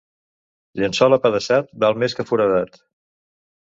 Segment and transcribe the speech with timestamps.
[0.79, 2.85] Llençol apedaçat val més que foradat.